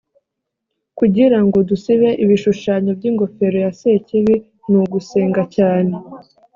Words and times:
kugira 0.99 1.37
ngo 1.45 1.57
dusibe 1.69 2.09
ibishushanyo 2.23 2.91
by’ingofero 2.97 3.57
ya 3.65 3.71
sekibi 3.79 4.35
ni 4.69 4.77
ugusenga 4.81 5.41
cyane 5.55 5.93